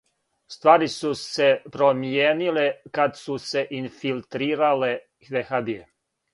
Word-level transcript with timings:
Ствари 0.53 0.87
су 0.93 1.11
се 1.23 1.49
промијениле 1.75 2.65
кад 2.99 3.21
су 3.21 3.39
се 3.51 3.65
инфилтрирале 3.83 4.93
вехабије. 5.33 5.91